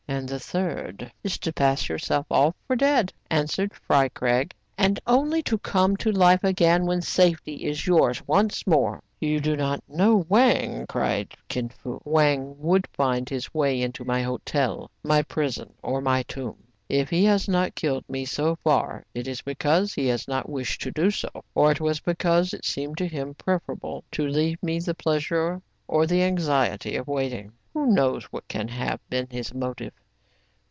[0.11, 1.09] *'" And the third?
[1.23, 6.43] "Is to pass yourself off for dead," answered Fry Craig," and only to come to life
[6.43, 9.01] again when safety is yours once more.
[9.21, 12.01] "You do not know Wang,*' cried Kin Fo.
[12.03, 16.57] "Wang would find his way into my hotel, my prison, or my tomb.
[16.89, 20.81] If he has not killed me so far, it is because he has not wished
[20.81, 24.77] to do so, or it was because it seemed to him preferable to leave me
[24.79, 27.53] the pleasure or the anxiety of waiting.
[27.73, 29.93] Who knows what can have been his motive